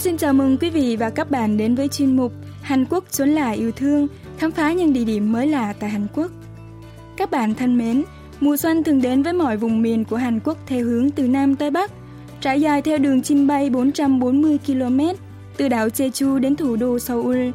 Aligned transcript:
Xin 0.00 0.16
chào 0.16 0.32
mừng 0.32 0.58
quý 0.60 0.70
vị 0.70 0.96
và 0.96 1.10
các 1.10 1.30
bạn 1.30 1.56
đến 1.56 1.74
với 1.74 1.88
chuyên 1.88 2.16
mục 2.16 2.32
Hàn 2.62 2.84
Quốc 2.90 3.04
chốn 3.10 3.28
là 3.28 3.50
yêu 3.50 3.72
thương, 3.72 4.08
khám 4.38 4.50
phá 4.50 4.72
những 4.72 4.92
địa 4.92 5.04
điểm 5.04 5.32
mới 5.32 5.46
lạ 5.46 5.74
tại 5.80 5.90
Hàn 5.90 6.06
Quốc. 6.14 6.30
Các 7.16 7.30
bạn 7.30 7.54
thân 7.54 7.78
mến, 7.78 8.04
mùa 8.40 8.56
xuân 8.56 8.82
thường 8.84 9.02
đến 9.02 9.22
với 9.22 9.32
mọi 9.32 9.56
vùng 9.56 9.82
miền 9.82 10.04
của 10.04 10.16
Hàn 10.16 10.40
Quốc 10.44 10.58
theo 10.66 10.84
hướng 10.84 11.10
từ 11.10 11.28
Nam 11.28 11.56
tới 11.56 11.70
Bắc, 11.70 11.90
trải 12.40 12.60
dài 12.60 12.82
theo 12.82 12.98
đường 12.98 13.22
chim 13.22 13.46
bay 13.46 13.70
440 13.70 14.58
km 14.66 15.00
từ 15.56 15.68
đảo 15.68 15.88
Jeju 15.88 16.38
đến 16.38 16.56
thủ 16.56 16.76
đô 16.76 16.98
Seoul. 16.98 17.48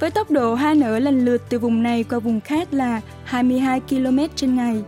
Với 0.00 0.10
tốc 0.10 0.30
độ 0.30 0.54
hoa 0.54 0.74
nở 0.74 0.98
lần 0.98 1.24
lượt 1.24 1.42
từ 1.48 1.58
vùng 1.58 1.82
này 1.82 2.04
qua 2.04 2.18
vùng 2.18 2.40
khác 2.40 2.68
là 2.74 3.00
22 3.24 3.80
km 3.80 4.18
trên 4.34 4.56
ngày. 4.56 4.82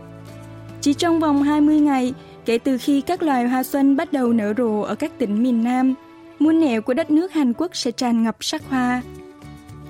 Chỉ 0.81 0.93
trong 0.93 1.19
vòng 1.19 1.43
20 1.43 1.79
ngày, 1.79 2.13
kể 2.45 2.57
từ 2.57 2.77
khi 2.77 3.01
các 3.01 3.23
loài 3.23 3.47
hoa 3.47 3.63
xuân 3.63 3.95
bắt 3.95 4.13
đầu 4.13 4.33
nở 4.33 4.53
rộ 4.57 4.81
ở 4.81 4.95
các 4.95 5.11
tỉnh 5.19 5.43
miền 5.43 5.63
Nam, 5.63 5.95
muôn 6.39 6.59
nẻo 6.59 6.81
của 6.81 6.93
đất 6.93 7.11
nước 7.11 7.33
Hàn 7.33 7.53
Quốc 7.53 7.75
sẽ 7.75 7.91
tràn 7.91 8.23
ngập 8.23 8.37
sắc 8.39 8.61
hoa. 8.69 9.01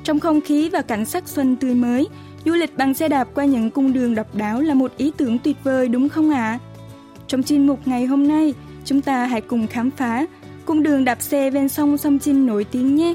Trong 0.03 0.19
không 0.19 0.41
khí 0.41 0.69
và 0.69 0.81
cảnh 0.81 1.05
sắc 1.05 1.27
xuân 1.27 1.55
tươi 1.55 1.75
mới, 1.75 2.07
du 2.45 2.53
lịch 2.53 2.77
bằng 2.77 2.93
xe 2.93 3.07
đạp 3.07 3.27
qua 3.33 3.45
những 3.45 3.71
cung 3.71 3.93
đường 3.93 4.15
độc 4.15 4.35
đáo 4.35 4.61
là 4.61 4.73
một 4.73 4.91
ý 4.97 5.11
tưởng 5.17 5.39
tuyệt 5.39 5.57
vời 5.63 5.87
đúng 5.87 6.09
không 6.09 6.31
ạ? 6.31 6.37
À? 6.37 6.59
Trong 7.27 7.43
chuyên 7.43 7.67
mục 7.67 7.79
ngày 7.85 8.05
hôm 8.05 8.27
nay, 8.27 8.53
chúng 8.85 9.01
ta 9.01 9.25
hãy 9.25 9.41
cùng 9.41 9.67
khám 9.67 9.91
phá 9.91 10.25
cung 10.65 10.83
đường 10.83 11.05
đạp 11.05 11.21
xe 11.21 11.49
ven 11.49 11.69
sông 11.69 11.97
Sông 11.97 12.19
Chinh 12.19 12.45
nổi 12.45 12.63
tiếng 12.63 12.95
nhé. 12.95 13.13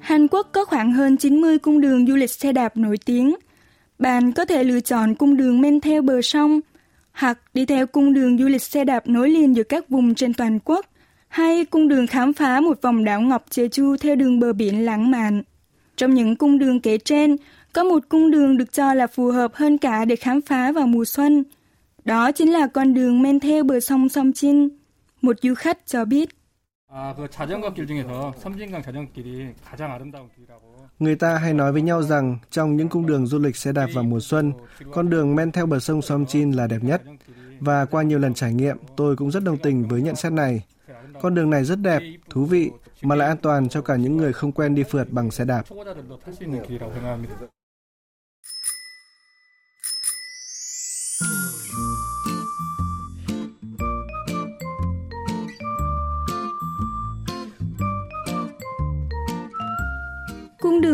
Hàn 0.00 0.28
Quốc 0.28 0.48
có 0.52 0.64
khoảng 0.64 0.92
hơn 0.92 1.16
90 1.16 1.58
cung 1.58 1.80
đường 1.80 2.06
du 2.06 2.16
lịch 2.16 2.30
xe 2.30 2.52
đạp 2.52 2.76
nổi 2.76 2.98
tiếng. 3.04 3.34
Bạn 4.04 4.32
có 4.32 4.44
thể 4.44 4.64
lựa 4.64 4.80
chọn 4.80 5.14
cung 5.14 5.36
đường 5.36 5.60
men 5.60 5.80
theo 5.80 6.02
bờ 6.02 6.22
sông, 6.22 6.60
hoặc 7.12 7.38
đi 7.54 7.66
theo 7.66 7.86
cung 7.86 8.12
đường 8.14 8.38
du 8.38 8.48
lịch 8.48 8.62
xe 8.62 8.84
đạp 8.84 9.08
nối 9.08 9.30
liền 9.30 9.56
giữa 9.56 9.62
các 9.62 9.88
vùng 9.88 10.14
trên 10.14 10.34
toàn 10.34 10.58
quốc, 10.64 10.86
hay 11.28 11.64
cung 11.64 11.88
đường 11.88 12.06
khám 12.06 12.32
phá 12.32 12.60
một 12.60 12.82
vòng 12.82 13.04
đảo 13.04 13.20
Ngọc 13.20 13.44
Jeju 13.50 13.96
theo 13.96 14.16
đường 14.16 14.40
bờ 14.40 14.52
biển 14.52 14.84
lãng 14.84 15.10
mạn. 15.10 15.42
Trong 15.96 16.14
những 16.14 16.36
cung 16.36 16.58
đường 16.58 16.80
kể 16.80 16.98
trên, 16.98 17.36
có 17.72 17.84
một 17.84 18.08
cung 18.08 18.30
đường 18.30 18.56
được 18.56 18.72
cho 18.72 18.94
là 18.94 19.06
phù 19.06 19.26
hợp 19.26 19.54
hơn 19.54 19.78
cả 19.78 20.04
để 20.04 20.16
khám 20.16 20.40
phá 20.40 20.72
vào 20.72 20.86
mùa 20.86 21.04
xuân. 21.04 21.44
Đó 22.04 22.32
chính 22.32 22.52
là 22.52 22.66
con 22.66 22.94
đường 22.94 23.22
men 23.22 23.40
theo 23.40 23.64
bờ 23.64 23.80
sông 23.80 24.08
Song 24.08 24.32
Chin. 24.32 24.68
Một 25.22 25.36
du 25.42 25.54
khách 25.54 25.86
cho 25.86 26.04
biết. 26.04 26.28
À, 26.94 27.14
Người 30.98 31.16
ta 31.16 31.36
hay 31.36 31.54
nói 31.54 31.72
với 31.72 31.82
nhau 31.82 32.02
rằng 32.02 32.38
trong 32.50 32.76
những 32.76 32.88
cung 32.88 33.06
đường 33.06 33.26
du 33.26 33.38
lịch 33.38 33.56
xe 33.56 33.72
đạp 33.72 33.86
vào 33.94 34.04
mùa 34.04 34.20
xuân, 34.20 34.52
con 34.92 35.10
đường 35.10 35.34
men 35.34 35.52
theo 35.52 35.66
bờ 35.66 35.78
sông 35.78 36.00
Somjin 36.00 36.56
là 36.56 36.66
đẹp 36.66 36.82
nhất. 36.82 37.02
Và 37.60 37.84
qua 37.84 38.02
nhiều 38.02 38.18
lần 38.18 38.34
trải 38.34 38.54
nghiệm, 38.54 38.76
tôi 38.96 39.16
cũng 39.16 39.30
rất 39.30 39.44
đồng 39.44 39.58
tình 39.58 39.88
với 39.88 40.02
nhận 40.02 40.16
xét 40.16 40.32
này. 40.32 40.62
Con 41.22 41.34
đường 41.34 41.50
này 41.50 41.64
rất 41.64 41.78
đẹp, 41.78 42.02
thú 42.30 42.44
vị, 42.44 42.70
mà 43.02 43.14
lại 43.14 43.28
an 43.28 43.36
toàn 43.36 43.68
cho 43.68 43.82
cả 43.82 43.96
những 43.96 44.16
người 44.16 44.32
không 44.32 44.52
quen 44.52 44.74
đi 44.74 44.82
phượt 44.82 45.10
bằng 45.10 45.30
xe 45.30 45.44
đạp. 45.44 45.64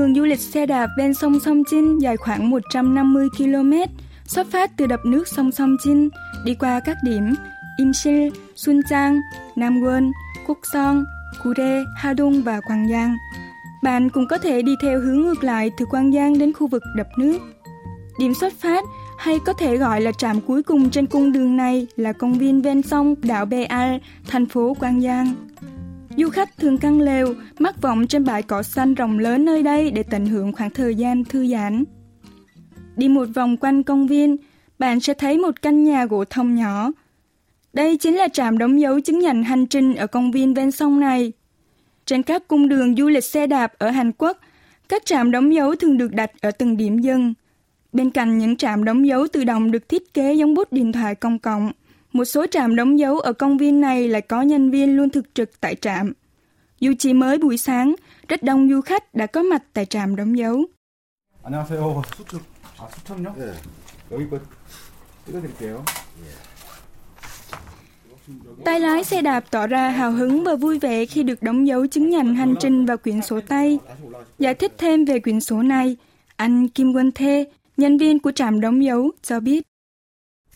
Đường 0.00 0.14
du 0.14 0.24
lịch 0.24 0.40
xe 0.40 0.66
đạp 0.66 0.88
ven 0.96 1.14
sông 1.14 1.40
Song 1.40 1.62
Chinh 1.70 2.02
dài 2.02 2.16
khoảng 2.16 2.50
150 2.50 3.28
km, 3.38 3.72
xuất 4.26 4.46
phát 4.50 4.70
từ 4.76 4.86
đập 4.86 5.00
nước 5.04 5.28
sông 5.28 5.52
Song 5.52 5.76
Chinh, 5.84 6.08
đi 6.44 6.54
qua 6.54 6.80
các 6.84 6.96
điểm 7.04 7.34
Imsil, 7.78 8.28
Sunjang, 8.56 9.20
Namwon, 9.56 10.12
Kukson, 10.46 11.04
Kure, 11.42 11.84
Hadong 11.96 12.42
và 12.42 12.60
Quang 12.60 12.88
Giang. 12.90 13.16
Bạn 13.82 14.10
cũng 14.10 14.26
có 14.28 14.38
thể 14.38 14.62
đi 14.62 14.72
theo 14.82 15.00
hướng 15.00 15.20
ngược 15.20 15.44
lại 15.44 15.70
từ 15.78 15.84
Quang 15.84 16.12
Giang 16.12 16.38
đến 16.38 16.52
khu 16.52 16.66
vực 16.66 16.82
đập 16.96 17.08
nước. 17.18 17.38
Điểm 18.18 18.34
xuất 18.34 18.52
phát 18.60 18.84
hay 19.18 19.38
có 19.46 19.52
thể 19.52 19.76
gọi 19.76 20.00
là 20.00 20.12
trạm 20.12 20.40
cuối 20.40 20.62
cùng 20.62 20.90
trên 20.90 21.06
cung 21.06 21.32
đường 21.32 21.56
này 21.56 21.86
là 21.96 22.12
công 22.12 22.32
viên 22.32 22.62
ven 22.62 22.82
sông 22.82 23.14
đảo 23.22 23.46
Beal, 23.46 23.96
thành 24.26 24.46
phố 24.46 24.74
Quang 24.80 25.00
Giang. 25.00 25.49
Du 26.16 26.30
khách 26.30 26.56
thường 26.58 26.78
căng 26.78 27.00
lều, 27.00 27.34
mắc 27.58 27.82
vọng 27.82 28.06
trên 28.06 28.24
bãi 28.24 28.42
cỏ 28.42 28.62
xanh 28.62 28.94
rộng 28.94 29.18
lớn 29.18 29.44
nơi 29.44 29.62
đây 29.62 29.90
để 29.90 30.02
tận 30.02 30.26
hưởng 30.26 30.52
khoảng 30.52 30.70
thời 30.70 30.94
gian 30.94 31.24
thư 31.24 31.46
giãn. 31.46 31.84
Đi 32.96 33.08
một 33.08 33.28
vòng 33.34 33.56
quanh 33.56 33.82
công 33.82 34.06
viên, 34.06 34.36
bạn 34.78 35.00
sẽ 35.00 35.14
thấy 35.14 35.38
một 35.38 35.62
căn 35.62 35.84
nhà 35.84 36.04
gỗ 36.06 36.24
thông 36.24 36.54
nhỏ. 36.54 36.90
Đây 37.72 37.96
chính 37.96 38.16
là 38.16 38.28
trạm 38.28 38.58
đóng 38.58 38.80
dấu 38.80 39.00
chứng 39.00 39.18
nhận 39.18 39.42
hành 39.42 39.66
trình 39.66 39.94
ở 39.94 40.06
công 40.06 40.30
viên 40.30 40.54
ven 40.54 40.70
sông 40.70 41.00
này. 41.00 41.32
Trên 42.06 42.22
các 42.22 42.48
cung 42.48 42.68
đường 42.68 42.96
du 42.96 43.08
lịch 43.08 43.24
xe 43.24 43.46
đạp 43.46 43.72
ở 43.78 43.90
Hàn 43.90 44.12
Quốc, 44.12 44.38
các 44.88 45.06
trạm 45.06 45.30
đóng 45.30 45.54
dấu 45.54 45.76
thường 45.76 45.98
được 45.98 46.12
đặt 46.12 46.30
ở 46.40 46.50
từng 46.50 46.76
điểm 46.76 46.98
dừng. 46.98 47.34
Bên 47.92 48.10
cạnh 48.10 48.38
những 48.38 48.56
trạm 48.56 48.84
đóng 48.84 49.06
dấu 49.06 49.26
tự 49.32 49.44
động 49.44 49.70
được 49.70 49.88
thiết 49.88 50.14
kế 50.14 50.34
giống 50.34 50.54
bút 50.54 50.72
điện 50.72 50.92
thoại 50.92 51.14
công 51.14 51.38
cộng, 51.38 51.72
một 52.13 52.25
số 52.25 52.45
trạm 52.47 52.75
đóng 52.75 52.99
dấu 52.99 53.19
ở 53.19 53.33
công 53.33 53.57
viên 53.57 53.81
này 53.81 54.07
lại 54.07 54.21
có 54.21 54.41
nhân 54.41 54.71
viên 54.71 54.97
luôn 54.97 55.09
thực 55.09 55.35
trực 55.35 55.61
tại 55.61 55.75
trạm. 55.75 56.13
Dù 56.79 56.93
chỉ 56.99 57.13
mới 57.13 57.37
buổi 57.37 57.57
sáng, 57.57 57.95
rất 58.27 58.43
đông 58.43 58.69
du 58.69 58.81
khách 58.81 59.13
đã 59.13 59.25
có 59.25 59.43
mặt 59.43 59.63
tại 59.73 59.85
trạm 59.85 60.15
đóng 60.15 60.37
dấu. 60.37 60.65
안녕하세요. 61.45 62.01
수첩. 62.17 62.41
아, 62.79 62.89
수첩요? 62.89 63.35
네. 63.37 63.53
여기 64.11 64.29
거 64.29 64.39
찍어드릴게요. 65.25 65.83
Tay 68.65 68.79
lái 68.79 69.03
xe 69.03 69.21
đạp 69.21 69.43
tỏ 69.51 69.67
ra 69.67 69.89
hào 69.89 70.11
hứng 70.11 70.43
và 70.43 70.55
vui 70.55 70.79
vẻ 70.79 71.05
khi 71.05 71.23
được 71.23 71.43
đóng 71.43 71.67
dấu 71.67 71.87
chứng 71.87 72.09
nhận 72.09 72.35
hành 72.35 72.55
trình 72.59 72.85
vào 72.85 72.97
quyển 72.97 73.21
sổ 73.21 73.39
tay. 73.47 73.79
Giải 74.39 74.53
thích 74.53 74.73
thêm 74.77 75.05
về 75.05 75.19
quyển 75.19 75.39
sổ 75.39 75.61
này, 75.61 75.97
anh 76.35 76.67
Kim 76.67 76.93
Quân 76.93 77.11
Thê, 77.11 77.45
nhân 77.77 77.97
viên 77.97 78.19
của 78.19 78.31
trạm 78.31 78.61
đóng 78.61 78.83
dấu, 78.83 79.11
cho 79.21 79.39
biết. 79.39 79.61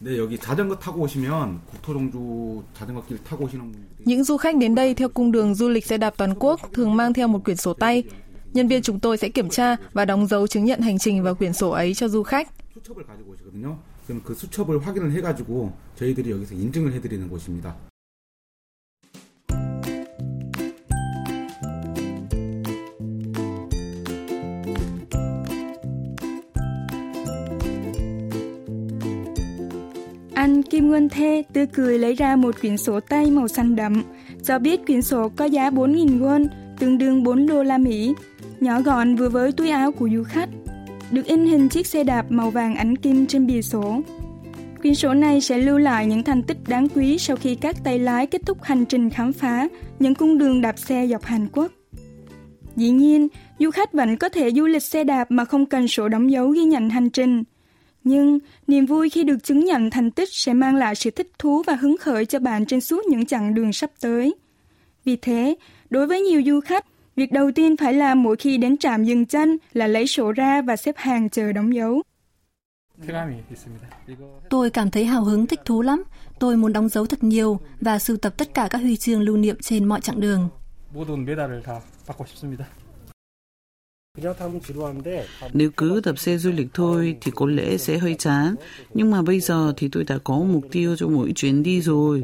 네, 0.05 0.19
여기 0.19 0.37
자전거 0.37 0.77
타고 0.77 1.01
오시면 1.01 1.63
국토종주 1.65 2.63
자전거길 2.75 3.25
타고 3.25 3.47
오시는 3.47 3.73
분들이 3.73 4.05
Những 4.05 4.23
du 4.23 4.37
khách 4.37 4.57
đến 4.59 4.75
đây 4.75 4.95
theo 4.95 5.09
cung 5.09 5.33
đường 5.33 5.55
du 5.55 5.69
lịch 5.69 5.87
xe 5.87 5.97
đạp 5.97 6.15
toàn 6.17 6.35
quốc 6.39 6.61
thường 6.73 6.97
mang 6.97 7.13
theo 7.13 7.29
một 7.29 7.45
quyển 7.45 7.57
sổ 7.57 7.73
tay. 7.73 8.03
Nhân 8.53 8.69
viên 8.69 8.83
chúng 8.83 9.01
tôi 9.01 9.17
sẽ 9.17 9.29
kiểm 9.29 9.49
tra 9.49 9.77
và 9.93 10.05
đóng 10.05 10.27
dấu 10.27 10.47
chứng 10.47 10.65
nhận 10.65 10.81
hành 10.81 10.99
trình 10.99 11.23
vào 11.23 11.35
quyển 11.35 11.53
sổ 11.53 11.71
ấy 11.71 11.95
cho 11.95 12.09
du 12.09 12.23
khách. 12.23 12.49
수첩을 12.75 13.05
가지고 13.07 13.33
오시거든요. 13.33 13.77
그럼 14.07 14.21
그 14.25 14.35
수첩을 14.35 14.87
확인을 14.87 15.13
해 15.13 15.23
가지고 15.23 15.73
저희들이 15.97 16.31
여기서 16.31 16.55
인증을 16.55 16.93
해 16.93 17.01
드리는 17.01 17.29
곳입니다. 17.29 17.75
Kim 30.71 30.91
Ngân 30.91 31.09
Thê 31.09 31.43
tươi 31.53 31.67
cười 31.67 31.99
lấy 31.99 32.15
ra 32.15 32.37
một 32.37 32.61
quyển 32.61 32.77
sổ 32.77 33.01
tay 33.01 33.31
màu 33.31 33.49
xanh 33.49 33.77
đậm, 33.77 34.03
cho 34.45 34.59
biết 34.59 34.87
quyển 34.87 35.03
sổ 35.03 35.29
có 35.37 35.45
giá 35.45 35.71
4.000 35.71 36.21
won, 36.21 36.47
tương 36.79 36.99
đương 36.99 37.23
4 37.23 37.47
đô 37.47 37.63
la 37.63 37.79
Mỹ, 37.79 38.15
nhỏ 38.61 38.81
gọn 38.81 39.17
vừa 39.17 39.29
với 39.29 39.53
túi 39.53 39.71
áo 39.71 39.93
của 39.93 40.09
du 40.15 40.23
khách. 40.25 40.49
Được 41.11 41.27
in 41.27 41.47
hình 41.47 41.69
chiếc 41.69 41.87
xe 41.87 42.05
đạp 42.05 42.27
màu 42.29 42.50
vàng 42.50 42.75
ánh 42.75 42.97
kim 42.97 43.27
trên 43.27 43.47
bìa 43.47 43.62
sổ. 43.62 44.00
Quyển 44.83 44.94
sổ 44.94 45.15
này 45.15 45.41
sẽ 45.41 45.59
lưu 45.59 45.79
lại 45.79 46.06
những 46.06 46.23
thành 46.23 46.43
tích 46.43 46.59
đáng 46.69 46.88
quý 46.88 47.19
sau 47.19 47.37
khi 47.37 47.55
các 47.55 47.77
tay 47.85 47.99
lái 47.99 48.27
kết 48.27 48.41
thúc 48.47 48.62
hành 48.62 48.85
trình 48.85 49.11
khám 49.11 49.33
phá 49.33 49.69
những 49.99 50.15
cung 50.15 50.38
đường 50.38 50.61
đạp 50.61 50.79
xe 50.79 51.06
dọc 51.06 51.25
Hàn 51.25 51.49
Quốc. 51.53 51.73
Dĩ 52.77 52.91
nhiên, 52.91 53.29
du 53.59 53.71
khách 53.71 53.93
vẫn 53.93 54.17
có 54.17 54.29
thể 54.29 54.50
du 54.50 54.67
lịch 54.67 54.83
xe 54.83 55.05
đạp 55.05 55.31
mà 55.31 55.44
không 55.44 55.67
cần 55.67 55.88
sổ 55.88 56.09
đóng 56.09 56.31
dấu 56.31 56.49
ghi 56.49 56.65
nhận 56.65 56.91
hành 56.91 57.11
trình. 57.11 57.43
Nhưng 58.04 58.40
niềm 58.68 58.86
vui 58.86 59.10
khi 59.10 59.24
được 59.24 59.44
chứng 59.44 59.66
nhận 59.66 59.90
thành 59.90 60.12
tích 60.12 60.30
sẽ 60.31 60.54
mang 60.54 60.75
lại 60.75 60.96
sự 60.96 61.12
thích 61.12 61.31
thú 61.40 61.63
và 61.68 61.75
hứng 61.75 61.98
khởi 61.98 62.25
cho 62.25 62.40
bạn 62.40 62.66
trên 62.66 62.81
suốt 62.81 63.06
những 63.06 63.25
chặng 63.25 63.54
đường 63.54 63.74
sắp 63.74 63.92
tới. 64.01 64.36
Vì 65.06 65.16
thế, 65.16 65.56
đối 65.90 66.07
với 66.07 66.22
nhiều 66.22 66.42
du 66.46 66.60
khách, 66.60 66.86
việc 67.16 67.31
đầu 67.31 67.51
tiên 67.56 67.78
phải 67.78 67.94
làm 67.94 68.24
mỗi 68.24 68.36
khi 68.36 68.57
đến 68.57 68.78
trạm 68.78 69.04
dừng 69.04 69.25
chân 69.25 69.57
là 69.74 69.88
lấy 69.88 70.07
sổ 70.07 70.31
ra 70.31 70.62
và 70.62 70.75
xếp 70.75 70.96
hàng 70.98 71.30
chờ 71.30 71.51
đóng 71.51 71.74
dấu. 71.74 72.01
쾌감이 73.07 73.44
있습니다. 73.51 73.88
이거 74.07 74.25
Tôi 74.50 74.69
cảm 74.69 74.92
thấy 74.92 75.06
hào 75.06 75.24
hứng 75.24 75.48
thích 75.48 75.60
thú 75.66 75.81
lắm. 75.81 76.04
Tôi 76.40 76.57
muốn 76.57 76.74
đóng 76.74 76.90
dấu 76.90 77.06
thật 77.06 77.24
nhiều 77.24 77.60
và 77.81 78.00
sưu 78.00 78.18
tập 78.18 78.34
tất 78.38 78.54
cả 78.54 78.68
các 78.72 78.81
huy 78.81 78.98
chương 78.98 79.22
lưu 79.22 79.38
niệm 79.38 79.57
trên 79.62 79.86
mọi 79.86 80.01
chặng 80.01 80.19
đường. 80.19 80.50
모든 80.94 81.25
메달을 81.25 81.62
다 81.63 81.81
받고 82.07 82.25
싶습니다. 82.25 82.66
Nếu 85.52 85.70
cứ 85.76 86.00
tập 86.05 86.19
xe 86.19 86.37
du 86.37 86.50
lịch 86.50 86.66
thôi 86.75 87.16
thì 87.20 87.32
có 87.34 87.46
lẽ 87.46 87.76
sẽ 87.76 87.99
hơi 87.99 88.14
chán. 88.14 88.55
Nhưng 88.94 89.11
mà 89.11 89.22
bây 89.22 89.40
giờ 89.40 89.72
thì 89.76 89.88
tôi 89.93 90.05
đã 90.05 90.19
có 90.25 90.38
mục 90.38 90.64
tiêu 90.72 90.96
cho 90.96 91.08
mỗi 91.08 91.32
chuyến 91.34 91.62
đi 91.62 91.81
rồi. 91.81 92.22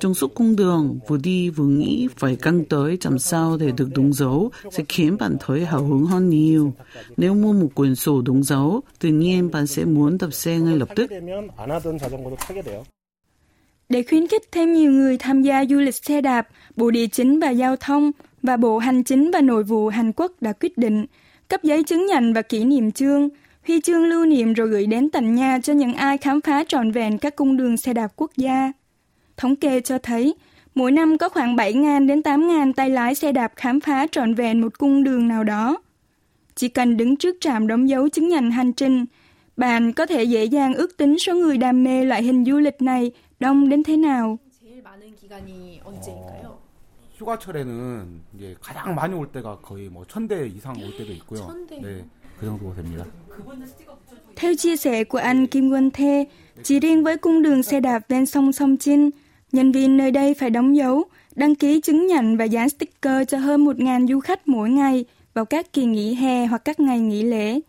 Trong 0.00 0.14
suốt 0.14 0.34
cung 0.34 0.56
đường, 0.56 0.98
vừa 1.08 1.16
đi 1.16 1.50
vừa 1.50 1.64
nghĩ 1.64 2.08
phải 2.16 2.36
căng 2.36 2.64
tới 2.64 2.98
làm 3.04 3.18
sao 3.18 3.56
để 3.56 3.72
được 3.76 3.88
đúng 3.94 4.12
dấu 4.12 4.50
sẽ 4.70 4.84
khiến 4.88 5.16
bạn 5.18 5.36
thấy 5.40 5.64
hào 5.64 5.84
hứng 5.84 6.06
hơn 6.06 6.30
nhiều. 6.30 6.72
Nếu 7.16 7.34
mua 7.34 7.52
một 7.52 7.68
quyển 7.74 7.94
sổ 7.94 8.22
đúng 8.22 8.42
dấu, 8.42 8.80
tự 8.98 9.08
nhiên 9.08 9.50
bạn 9.50 9.66
sẽ 9.66 9.84
muốn 9.84 10.18
tập 10.18 10.30
xe 10.32 10.58
ngay 10.58 10.76
lập 10.76 10.88
tức. 10.96 11.10
Để 13.88 14.02
khuyến 14.02 14.26
khích 14.26 14.52
thêm 14.52 14.72
nhiều 14.72 14.92
người 14.92 15.18
tham 15.18 15.42
gia 15.42 15.64
du 15.64 15.76
lịch 15.76 15.94
xe 15.94 16.20
đạp, 16.20 16.48
Bộ 16.76 16.90
Địa 16.90 17.06
chính 17.06 17.40
và 17.40 17.50
Giao 17.50 17.76
thông 17.76 18.10
và 18.42 18.56
Bộ 18.56 18.78
Hành 18.78 19.04
chính 19.04 19.30
và 19.30 19.40
Nội 19.40 19.62
vụ 19.62 19.88
Hàn 19.88 20.12
Quốc 20.12 20.32
đã 20.40 20.52
quyết 20.52 20.78
định 20.78 21.06
cấp 21.50 21.62
giấy 21.62 21.82
chứng 21.82 22.06
nhận 22.06 22.32
và 22.32 22.42
kỷ 22.42 22.64
niệm 22.64 22.92
chương, 22.92 23.28
huy 23.66 23.80
chương 23.80 24.04
lưu 24.04 24.26
niệm 24.26 24.52
rồi 24.52 24.68
gửi 24.68 24.86
đến 24.86 25.10
tận 25.10 25.34
nhà 25.34 25.58
cho 25.62 25.72
những 25.72 25.94
ai 25.94 26.18
khám 26.18 26.40
phá 26.40 26.64
trọn 26.64 26.90
vẹn 26.92 27.18
các 27.18 27.36
cung 27.36 27.56
đường 27.56 27.76
xe 27.76 27.92
đạp 27.92 28.08
quốc 28.16 28.30
gia. 28.36 28.72
Thống 29.36 29.56
kê 29.56 29.80
cho 29.80 29.98
thấy, 29.98 30.34
mỗi 30.74 30.92
năm 30.92 31.18
có 31.18 31.28
khoảng 31.28 31.56
7.000 31.56 32.06
đến 32.06 32.20
8.000 32.20 32.72
tay 32.72 32.90
lái 32.90 33.14
xe 33.14 33.32
đạp 33.32 33.52
khám 33.56 33.80
phá 33.80 34.06
trọn 34.12 34.34
vẹn 34.34 34.60
một 34.60 34.78
cung 34.78 35.04
đường 35.04 35.28
nào 35.28 35.44
đó. 35.44 35.82
Chỉ 36.54 36.68
cần 36.68 36.96
đứng 36.96 37.16
trước 37.16 37.36
trạm 37.40 37.66
đóng 37.66 37.88
dấu 37.88 38.08
chứng 38.08 38.28
nhận 38.28 38.50
hành 38.50 38.72
trình, 38.72 39.04
bạn 39.56 39.92
có 39.92 40.06
thể 40.06 40.24
dễ 40.24 40.44
dàng 40.44 40.74
ước 40.74 40.96
tính 40.96 41.18
số 41.18 41.34
người 41.34 41.58
đam 41.58 41.84
mê 41.84 42.04
loại 42.04 42.22
hình 42.22 42.44
du 42.44 42.58
lịch 42.58 42.82
này 42.82 43.12
đông 43.40 43.68
đến 43.68 43.82
thế 43.82 43.96
nào. 43.96 44.38
휴가철에는 47.19 48.21
이제 48.35 48.55
가장 48.61 48.93
많이 48.93 49.13
올 49.13 49.31
때가 49.31 49.59
거의 49.61 49.89
뭐 49.89 50.05
천대 50.05 50.47
이상 50.47 50.75
올 50.81 50.91
때도 50.97 51.11
있고요. 51.13 51.47
네, 51.81 52.03
그 52.39 52.45
정도 52.45 52.75
됩니다. 52.75 53.05
Theo 54.35 54.55
chia 54.55 54.75
sẻ 54.75 55.03
của 55.03 55.17
anh 55.17 55.47
Kim 55.47 55.69
Quân 55.69 55.91
Thê, 55.91 56.25
chỉ 56.63 56.79
riêng 56.79 57.03
với 57.03 57.17
cung 57.17 57.41
đường 57.41 57.63
xe 57.63 57.79
đạp 57.79 57.99
ven 58.09 58.25
sông 58.25 58.51
Sông 58.53 58.77
Chinh, 58.77 59.09
nhân 59.51 59.71
viên 59.71 59.97
nơi 59.97 60.11
đây 60.11 60.33
phải 60.33 60.49
đóng 60.49 60.75
dấu, 60.75 61.03
đăng 61.35 61.55
ký 61.55 61.81
chứng 61.81 62.07
nhận 62.07 62.37
và 62.37 62.45
dán 62.45 62.69
sticker 62.69 63.27
cho 63.27 63.37
hơn 63.37 63.65
1.000 63.65 64.07
du 64.07 64.19
khách 64.19 64.47
mỗi 64.47 64.69
ngày 64.69 65.05
vào 65.33 65.45
các 65.45 65.73
kỳ 65.73 65.85
nghỉ 65.85 66.15
hè 66.15 66.45
hoặc 66.45 66.65
các 66.65 66.79
ngày 66.79 66.99
nghỉ 66.99 67.23
lễ. 67.23 67.59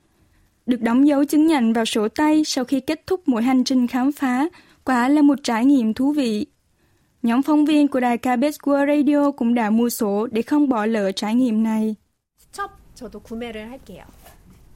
Được 0.66 0.80
đóng 0.80 1.08
dấu 1.08 1.24
chứng 1.24 1.46
nhận 1.46 1.72
vào 1.72 1.84
sổ 1.84 2.08
tay 2.08 2.42
sau 2.44 2.64
khi 2.64 2.80
kết 2.80 3.06
thúc 3.06 3.20
mỗi 3.26 3.42
hành 3.42 3.64
trình 3.64 3.86
khám 3.86 4.12
phá, 4.12 4.48
quả 4.84 5.08
là 5.08 5.22
một 5.22 5.38
trải 5.42 5.64
nghiệm 5.64 5.94
thú 5.94 6.12
vị. 6.12 6.46
Nhóm 7.22 7.42
phóng 7.42 7.64
viên 7.64 7.88
của 7.88 8.00
đài 8.00 8.18
KBS 8.18 8.58
World 8.62 8.86
Radio 8.96 9.30
cũng 9.30 9.54
đã 9.54 9.70
mua 9.70 9.88
sổ 9.90 10.26
để 10.30 10.42
không 10.42 10.68
bỏ 10.68 10.86
lỡ 10.86 11.12
trải 11.12 11.34
nghiệm 11.34 11.62
này. 11.62 11.94
수첩 12.38 12.70
저도 12.94 13.20
구매를 13.20 13.70
할게요. 13.70 14.04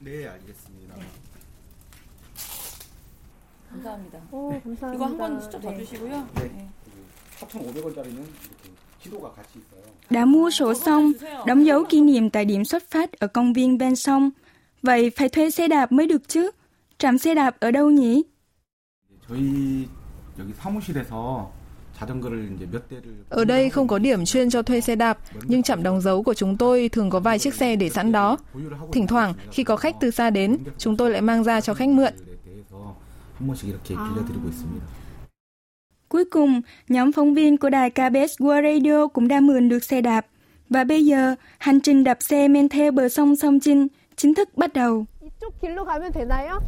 네, 0.05 0.27
알겠습니다. 0.27 0.95
감사합니다. 3.69 4.19
오, 4.31 4.59
감사합니다. 4.63 4.93
이거 4.95 5.05
한 5.05 5.17
권 5.17 5.41
수첩 5.41 5.61
더 5.61 5.71
네. 5.71 5.77
주시고요. 5.77 6.27
네. 6.35 6.67
4,500원짜리는 7.39 8.19
이렇게 8.19 8.69
지도가 9.03 9.31
같이 9.33 9.59
있어요. 9.59 9.81
Đã 10.09 10.25
mua 10.25 10.49
sổ 10.51 10.73
xong, 10.73 11.13
đóng 11.47 11.65
dấu 11.65 11.83
kỷ 11.89 12.01
niệm 12.01 12.29
tại 12.29 12.45
điểm 12.45 12.65
xuất 12.65 12.83
phát 12.91 13.11
ở 13.19 13.27
công 13.27 13.53
viên 13.53 13.77
ven 13.77 13.95
sông. 13.95 14.29
Vậy 14.81 15.09
phải 15.09 15.29
thuê 15.29 15.49
xe 15.49 15.67
đạp 15.67 15.91
mới 15.91 16.07
được 16.07 16.27
chứ? 16.27 16.51
Trạm 16.97 17.17
xe 17.17 17.35
đạp 17.35 17.55
ở 17.59 17.71
đâu 17.71 17.89
nhỉ? 17.89 18.23
저희 19.29 19.87
여기 20.39 20.53
사무실에서 20.53 21.51
자전거를 21.99 22.51
이제 22.55 22.65
몇 22.71 22.89
대를 22.89 23.05
Ở 23.29 23.45
đây 23.45 23.69
không 23.69 23.87
có 23.87 23.99
điểm 23.99 24.25
chuyên 24.25 24.49
cho 24.49 24.61
thuê 24.61 24.81
xe 24.81 24.95
đạp, 24.95 25.17
nhưng 25.43 25.63
trạm 25.63 25.83
đóng 25.83 26.01
dấu 26.01 26.23
của 26.23 26.33
chúng 26.33 26.57
tôi 26.57 26.89
thường 26.89 27.09
có 27.09 27.19
vài 27.19 27.39
chiếc 27.39 27.53
xe 27.53 27.75
để 27.75 27.89
sẵn 27.89 28.11
đó. 28.11 28.37
보유를 28.53 28.73
하고 28.79 28.91
Thỉnh 28.91 29.07
thoảng, 29.07 29.33
khi 29.51 29.63
có 29.63 29.75
khách 29.75 29.95
từ 29.99 30.11
xa 30.11 30.29
đến, 30.29 30.57
chúng 30.77 30.97
tôi 30.97 31.11
lại 31.11 31.21
mang 31.21 31.43
ra 31.43 31.61
cho 31.61 31.73
khách 31.73 31.89
mượn. 31.89 32.13
있는 32.13 32.25
것들에 32.25 32.37
대해서 32.45 32.95
한 33.39 33.47
번씩 33.47 33.69
이렇게 33.69 33.95
빌려드리고 33.95 34.49
있습니다. 34.49 34.85
Cuối 36.09 36.25
cùng, 36.25 36.61
nhóm 36.89 37.11
phóng 37.11 37.33
viên 37.33 37.57
của 37.57 37.69
đài 37.69 37.89
KBS 37.89 38.41
World 38.41 38.73
Radio 38.75 39.07
cũng 39.07 39.27
đã 39.27 39.39
mượn 39.39 39.69
được 39.69 39.83
xe 39.83 40.01
đạp. 40.01 40.25
Và 40.69 40.83
bây 40.83 41.05
giờ, 41.05 41.35
hành 41.57 41.81
trình 41.81 42.03
đạp 42.03 42.17
xe 42.21 42.47
men 42.47 42.69
theo 42.69 42.91
bờ 42.91 43.09
sông 43.09 43.35
Sông 43.35 43.59
Chinh 43.59 43.87
chính 44.15 44.33
thức 44.35 44.49
bắt 44.57 44.73
đầu. 44.73 45.05
이쪽 45.21 45.61
길로 45.61 45.83
가면 45.85 46.11
되나요? 46.11 46.59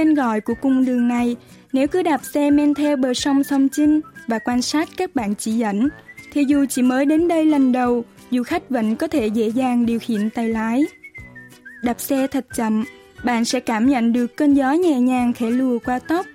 Tên 0.00 0.14
gọi 0.14 0.40
của 0.40 0.54
cung 0.54 0.84
đường 0.84 1.08
này, 1.08 1.36
nếu 1.72 1.88
cứ 1.88 2.02
đạp 2.02 2.20
xe 2.34 2.50
men 2.50 2.74
theo 2.74 2.96
bờ 2.96 3.14
sông 3.14 3.44
Sông 3.44 3.68
Chinh 3.68 4.00
và 4.26 4.38
quan 4.38 4.62
sát 4.62 4.88
các 4.96 5.14
bạn 5.14 5.34
chỉ 5.34 5.52
dẫn, 5.52 5.88
thì 6.32 6.44
dù 6.44 6.64
chỉ 6.68 6.82
mới 6.82 7.04
đến 7.04 7.28
đây 7.28 7.44
lần 7.44 7.72
đầu, 7.72 8.04
du 8.30 8.42
khách 8.42 8.70
vẫn 8.70 8.96
có 8.96 9.08
thể 9.08 9.26
dễ 9.26 9.48
dàng 9.48 9.86
điều 9.86 9.98
khiển 9.98 10.30
tay 10.30 10.48
lái. 10.48 10.84
Đạp 11.82 12.00
xe 12.00 12.26
thật 12.26 12.46
chậm, 12.54 12.84
bạn 13.24 13.44
sẽ 13.44 13.60
cảm 13.60 13.88
nhận 13.88 14.12
được 14.12 14.36
cơn 14.36 14.54
gió 14.54 14.72
nhẹ 14.72 15.00
nhàng 15.00 15.32
khẽ 15.32 15.50
lùa 15.50 15.78
qua 15.84 15.98
tóc, 15.98 16.26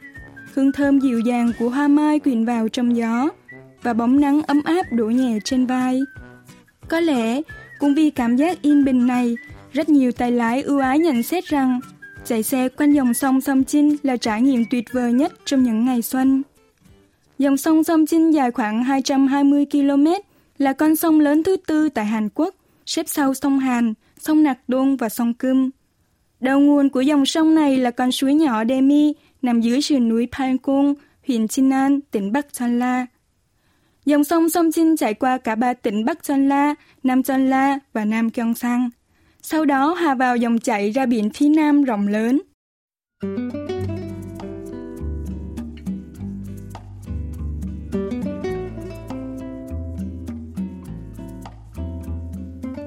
hương 0.54 0.72
thơm 0.72 1.00
dịu 1.00 1.20
dàng 1.20 1.52
của 1.60 1.70
hoa 1.70 1.88
mai 1.88 2.20
quyện 2.20 2.46
vào 2.46 2.68
trong 2.68 2.98
gió 2.98 3.30
và 3.84 3.94
bóng 3.94 4.20
nắng 4.20 4.42
ấm 4.48 4.62
áp 4.66 4.94
đổ 4.94 5.06
nhẹ 5.06 5.40
trên 5.44 5.66
vai. 5.66 6.02
Có 6.88 7.00
lẽ, 7.00 7.42
cũng 7.80 7.96
vì 7.96 8.10
cảm 8.10 8.36
giác 8.36 8.62
yên 8.62 8.86
bình 8.86 9.08
này, 9.08 9.36
rất 9.74 9.90
nhiều 9.90 10.12
tay 10.12 10.32
lái 10.32 10.62
ưu 10.62 10.80
ái 10.80 11.00
nhận 11.00 11.24
xét 11.24 11.46
rằng 11.46 11.80
chạy 12.26 12.44
xe 12.44 12.70
quanh 12.70 12.94
dòng 12.94 13.14
sông 13.14 13.42
Sông 13.42 13.64
Chinh 13.64 13.96
là 14.04 14.18
trải 14.18 14.42
nghiệm 14.42 14.66
tuyệt 14.72 14.86
vời 14.92 15.14
nhất 15.14 15.34
trong 15.46 15.64
những 15.64 15.86
ngày 15.86 16.02
xuân. 16.02 16.44
Dòng 17.38 17.58
sông 17.58 17.84
Sông 17.84 18.06
Chinh 18.06 18.34
dài 18.34 18.52
khoảng 18.52 18.84
220 18.84 19.66
km, 19.72 20.08
là 20.58 20.74
con 20.74 20.96
sông 20.96 21.20
lớn 21.20 21.44
thứ 21.44 21.58
tư 21.68 21.90
tại 21.90 22.06
Hàn 22.06 22.30
Quốc, 22.36 22.56
xếp 22.86 23.06
sau 23.10 23.34
sông 23.34 23.60
Hàn, 23.60 23.94
sông 24.20 24.44
Nạc 24.44 24.60
Đôn 24.68 24.96
và 24.96 25.10
sông 25.10 25.34
Cơm. 25.34 25.70
Đầu 26.40 26.60
nguồn 26.60 26.90
của 26.90 27.02
dòng 27.02 27.26
sông 27.26 27.56
này 27.56 27.78
là 27.78 27.92
con 27.92 28.12
suối 28.12 28.34
nhỏ 28.34 28.66
Demi 28.66 29.14
nằm 29.42 29.62
dưới 29.62 29.82
sườn 29.82 30.10
núi 30.10 30.28
Palkong, 30.32 30.94
huyện 31.28 31.48
Chinan, 31.48 32.02
tỉnh 32.02 32.32
Bắc 32.32 32.54
Chonla. 32.54 33.06
Dòng 34.06 34.24
sông 34.24 34.50
Sông 34.50 34.72
Chinh 34.72 34.98
chảy 34.98 35.14
qua 35.14 35.38
cả 35.38 35.56
ba 35.56 35.74
tỉnh 35.74 36.06
Bắc 36.06 36.24
Chonla, 36.24 36.76
Nam 37.04 37.24
Chonla 37.24 37.80
và 37.94 38.06
Nam 38.06 38.30
Gyeongsang. 38.34 38.90
Sau 39.48 39.66
đó 39.66 39.96
hòa 40.00 40.16
vào 40.16 40.38
dòng 40.38 40.60
chảy 40.60 40.92
ra 40.92 41.06
biển 41.06 41.30
phía 41.30 41.50
nam 41.50 41.84
rộng 41.84 42.08
lớn. 42.08 42.42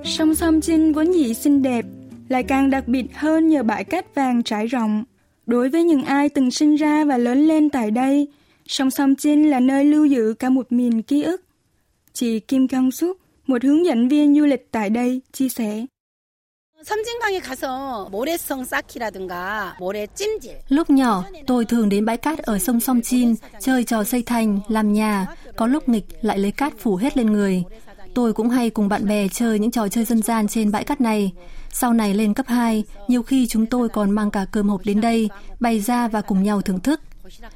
Sông 0.04 0.34
Sông 0.34 0.60
Chinh 0.60 0.92
vốn 0.92 1.12
dĩ 1.12 1.34
xinh 1.34 1.62
đẹp, 1.62 1.84
lại 2.28 2.42
càng 2.42 2.70
đặc 2.70 2.88
biệt 2.88 3.06
hơn 3.14 3.48
nhờ 3.48 3.62
bãi 3.62 3.84
cát 3.84 4.14
vàng 4.14 4.42
trải 4.42 4.66
rộng. 4.66 5.04
Đối 5.46 5.68
với 5.68 5.84
những 5.84 6.04
ai 6.04 6.28
từng 6.28 6.50
sinh 6.50 6.76
ra 6.76 7.04
và 7.04 7.18
lớn 7.18 7.38
lên 7.46 7.70
tại 7.70 7.90
đây, 7.90 8.28
sông 8.66 8.90
Sông 8.90 9.14
Chinh 9.16 9.50
là 9.50 9.60
nơi 9.60 9.84
lưu 9.84 10.04
giữ 10.04 10.34
cả 10.38 10.48
một 10.48 10.72
miền 10.72 11.02
ký 11.02 11.22
ức. 11.22 11.42
Chị 12.12 12.40
Kim 12.40 12.68
Kang 12.68 12.90
Suk, 12.90 13.18
một 13.46 13.62
hướng 13.62 13.86
dẫn 13.86 14.08
viên 14.08 14.34
du 14.34 14.46
lịch 14.46 14.68
tại 14.70 14.90
đây, 14.90 15.20
chia 15.32 15.48
sẻ. 15.48 15.86
Lúc 20.68 20.90
nhỏ, 20.90 21.24
tôi 21.46 21.64
thường 21.64 21.88
đến 21.88 22.04
bãi 22.04 22.16
cát 22.16 22.38
ở 22.38 22.58
sông 22.58 22.80
Song 22.80 23.00
Chin, 23.02 23.34
chơi 23.60 23.84
trò 23.84 24.04
xây 24.04 24.22
thành, 24.22 24.60
làm 24.68 24.92
nhà, 24.92 25.26
có 25.56 25.66
lúc 25.66 25.88
nghịch 25.88 26.04
lại 26.22 26.38
lấy 26.38 26.52
cát 26.52 26.72
phủ 26.78 26.96
hết 26.96 27.16
lên 27.16 27.32
người. 27.32 27.64
Tôi 28.14 28.32
cũng 28.32 28.50
hay 28.50 28.70
cùng 28.70 28.88
bạn 28.88 29.06
bè 29.06 29.28
chơi 29.28 29.58
những 29.58 29.70
trò 29.70 29.88
chơi 29.88 30.04
dân 30.04 30.22
gian 30.22 30.48
trên 30.48 30.70
bãi 30.70 30.84
cát 30.84 31.00
này. 31.00 31.32
Sau 31.70 31.92
này 31.92 32.14
lên 32.14 32.34
cấp 32.34 32.46
2, 32.48 32.84
nhiều 33.08 33.22
khi 33.22 33.46
chúng 33.46 33.66
tôi 33.66 33.88
còn 33.88 34.10
mang 34.10 34.30
cả 34.30 34.46
cơm 34.52 34.68
hộp 34.68 34.80
đến 34.84 35.00
đây, 35.00 35.28
bày 35.60 35.80
ra 35.80 36.08
và 36.08 36.20
cùng 36.20 36.42
nhau 36.42 36.62
thưởng 36.62 36.80
thức. 36.80 37.00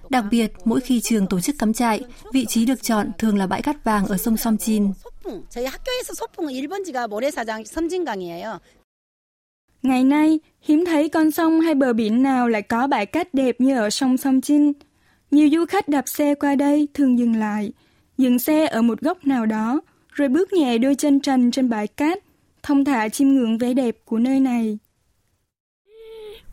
Đặc 0.08 0.24
biệt, 0.30 0.52
mỗi 0.64 0.80
khi 0.80 1.00
trường 1.00 1.26
tổ 1.26 1.40
chức 1.40 1.56
cắm 1.58 1.72
trại, 1.72 2.00
vị 2.32 2.46
trí 2.48 2.66
được 2.66 2.82
chọn 2.82 3.10
thường 3.18 3.38
là 3.38 3.46
bãi 3.46 3.62
cát 3.62 3.84
vàng 3.84 4.06
ở 4.06 4.16
sông 4.16 4.36
Song 4.36 4.56
Ngày 9.81 10.03
nay, 10.03 10.39
hiếm 10.61 10.85
thấy 10.85 11.09
con 11.09 11.31
sông 11.31 11.59
hay 11.59 11.75
bờ 11.75 11.93
biển 11.93 12.23
nào 12.23 12.47
lại 12.47 12.61
có 12.61 12.87
bãi 12.87 13.05
cát 13.05 13.33
đẹp 13.33 13.61
như 13.61 13.77
ở 13.77 13.89
sông 13.89 14.17
Sông 14.17 14.41
Chinh. 14.41 14.73
Nhiều 15.31 15.49
du 15.51 15.65
khách 15.65 15.87
đạp 15.87 16.07
xe 16.07 16.35
qua 16.35 16.55
đây 16.55 16.87
thường 16.93 17.19
dừng 17.19 17.35
lại, 17.35 17.71
dừng 18.17 18.39
xe 18.39 18.67
ở 18.67 18.81
một 18.81 19.01
góc 19.01 19.25
nào 19.27 19.45
đó, 19.45 19.81
rồi 20.09 20.29
bước 20.29 20.53
nhẹ 20.53 20.77
đôi 20.77 20.95
chân 20.95 21.19
trần 21.19 21.51
trên 21.51 21.69
bãi 21.69 21.87
cát, 21.87 22.19
thông 22.63 22.85
thả 22.85 23.09
chiêm 23.09 23.27
ngưỡng 23.27 23.57
vẻ 23.57 23.73
đẹp 23.73 23.95
của 24.05 24.19
nơi 24.19 24.39
này. 24.39 24.79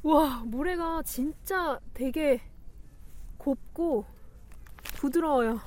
와, 0.05 0.45
모래가 0.45 1.03
진짜 1.03 1.81
되게 1.95 2.39
곱고 3.39 4.05
부드러워요. 5.01 5.59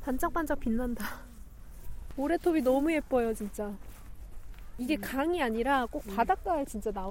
반짝반짝 0.00 0.60
빛난다. 0.60 1.04
모래톱이 2.16 2.62
너무 2.62 2.92
예뻐요, 2.92 3.34
진짜. 3.34 3.72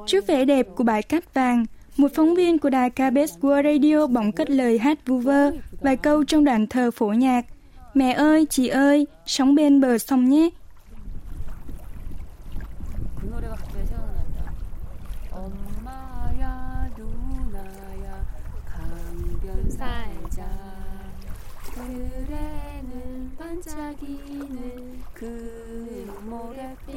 Trước 0.07 0.27
vẻ 0.27 0.45
đẹp 0.45 0.67
của 0.75 0.85
bãi 0.85 1.03
cát 1.03 1.35
vàng, 1.35 1.67
một 1.97 2.09
phóng 2.15 2.35
viên 2.35 2.59
của 2.59 2.71
đài 2.71 2.91
KBS 2.91 3.39
World 3.41 3.73
Radio 3.73 4.07
bỗng 4.07 4.33
cất 4.33 4.51
lời 4.51 4.79
hát 4.79 4.99
vu 5.07 5.19
vơ 5.19 5.51
vài 5.81 5.97
câu 5.97 6.25
trong 6.25 6.45
đoạn 6.45 6.67
thờ 6.67 6.91
phổ 6.91 7.07
nhạc. 7.07 7.47
Mẹ 7.95 8.13
ơi, 8.13 8.47
chị 8.51 8.69
ơi, 8.69 9.07
sống 9.27 9.55
bên 9.55 9.81
bờ 9.81 9.99
sông 9.99 10.29
nhé. 10.29 10.51
그 21.75 22.54
반짝이는 23.38 25.00
그 25.14 26.06
모래빛 26.30 26.96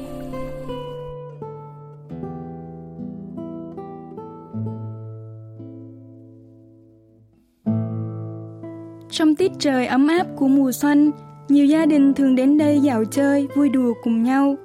Trong 9.09 9.35
tiết 9.35 9.51
trời 9.59 9.87
ấm 9.87 10.07
áp 10.07 10.27
của 10.35 10.47
mùa 10.47 10.71
xuân, 10.71 11.11
nhiều 11.49 11.65
gia 11.65 11.85
đình 11.85 12.13
thường 12.13 12.35
đến 12.35 12.57
đây 12.57 12.79
dạo 12.79 13.05
chơi, 13.05 13.47
vui 13.55 13.69
đùa 13.69 13.93
cùng 14.03 14.23
nhau. 14.23 14.55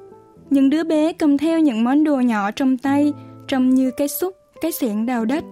Những 0.51 0.71
đứa 0.71 0.85
bé 0.85 1.13
cầm 1.13 1.39
theo 1.39 1.61
những 1.61 1.85
món 1.85 2.05
đồ 2.05 2.17
nhỏ 2.17 2.51
trong 2.51 2.79
tay, 2.79 3.13
trông 3.49 3.75
như 3.75 3.91
cái 3.91 4.09
xúc, 4.09 4.35
cái 4.61 4.73
xẻng 4.73 5.07
đào 5.07 5.25
đất. 5.25 5.45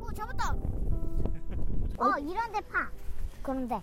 어 0.00 0.06
잡았다. 0.18 0.42
어 1.98 2.06
이런 2.18 2.52
데 2.52 2.60
파. 2.72 2.88
그런데 3.42 3.80